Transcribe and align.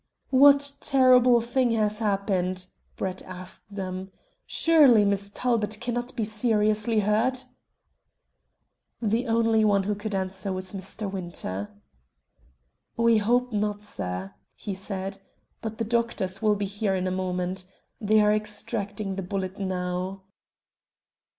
"What 0.31 0.71
terrible 0.79 1.41
thing 1.41 1.73
has 1.73 1.99
happened?" 1.99 2.65
Brett 2.97 3.21
asked 3.21 3.75
them. 3.75 4.11
"Surely 4.47 5.05
Miss 5.05 5.29
Talbot 5.29 5.79
cannot 5.79 6.15
be 6.15 6.23
seriously 6.23 7.01
hurt?" 7.01 7.45
The 8.99 9.27
only 9.27 9.63
one 9.63 9.83
who 9.83 9.93
could 9.93 10.15
answer 10.15 10.51
was 10.51 10.73
Mr. 10.73 11.07
Winter. 11.11 11.69
"We 12.97 13.19
hope 13.19 13.53
not, 13.53 13.83
sir," 13.83 14.33
he 14.55 14.73
said, 14.73 15.19
"but 15.61 15.77
the 15.77 15.85
doctors 15.85 16.41
will 16.41 16.55
be 16.55 16.65
here 16.65 16.95
in 16.95 17.05
a 17.05 17.11
moment. 17.11 17.65
They 18.01 18.21
are 18.21 18.33
extracting 18.33 19.17
the 19.17 19.21
bullet 19.21 19.59
now." 19.59 20.23